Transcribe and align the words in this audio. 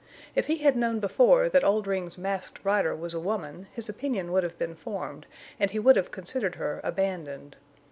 If 0.33 0.47
he 0.47 0.57
had 0.57 0.75
known 0.75 0.99
before 0.99 1.47
that 1.47 1.63
Oldring's 1.63 2.17
Masked 2.17 2.59
Rider 2.65 2.95
was 2.95 3.13
a 3.13 3.19
woman 3.19 3.67
his 3.71 3.87
opinion 3.87 4.31
would 4.31 4.41
have 4.41 4.57
been 4.57 4.73
formed 4.73 5.27
and 5.59 5.69
he 5.69 5.77
would 5.77 5.95
have 5.95 6.09
considered 6.09 6.55
her 6.55 6.81
abandoned. 6.83 7.55